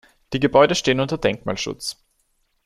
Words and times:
Die 0.33 0.39
Gebäude 0.39 0.73
stehen 0.73 0.99
unter 0.99 1.19
Denkmalschutz. 1.19 1.95